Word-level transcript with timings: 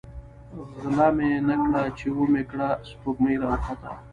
ـ 0.41 0.59
غله 0.81 1.07
مې 1.17 1.31
نه 1.47 1.55
کړه 1.67 1.81
،چې 1.97 2.05
ومې 2.17 2.43
کړه 2.51 2.69
سپوږمۍ 2.89 3.35
راوخته. 3.43 3.91